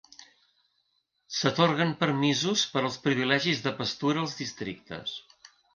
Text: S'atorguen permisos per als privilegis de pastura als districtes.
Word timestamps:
S'atorguen 1.41 1.93
permisos 2.01 2.65
per 2.73 2.85
als 2.85 2.99
privilegis 3.07 3.65
de 3.69 3.77
pastura 3.83 4.27
als 4.27 4.39
districtes. 4.45 5.19